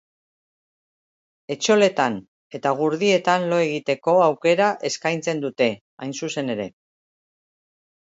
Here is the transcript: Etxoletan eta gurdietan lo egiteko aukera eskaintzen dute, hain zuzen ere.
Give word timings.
Etxoletan 1.55 2.17
eta 2.61 2.73
gurdietan 2.81 3.47
lo 3.53 3.61
egiteko 3.67 4.19
aukera 4.31 4.73
eskaintzen 4.93 5.47
dute, 5.47 5.73
hain 6.03 6.21
zuzen 6.25 6.55
ere. 6.59 6.71